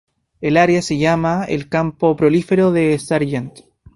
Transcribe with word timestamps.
El 0.41 0.57
área 0.57 0.81
se 0.81 0.97
llama 0.97 1.45
el 1.47 1.69
campo 1.69 2.15
petrolífero 2.15 2.71
de 2.71 2.97
Sargent. 2.97 3.59